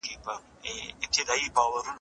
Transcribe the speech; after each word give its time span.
کمپيوټر 0.23 1.23
غلطۍ 1.27 1.47
سموي. 1.55 1.81